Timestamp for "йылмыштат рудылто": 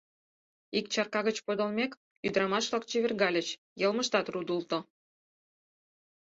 3.81-4.79